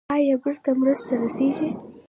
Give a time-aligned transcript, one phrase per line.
[0.15, 1.69] آیا بیړنۍ مرستې رسیږي؟